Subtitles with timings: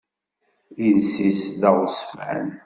[0.85, 2.47] Iles-is d aɣezfan.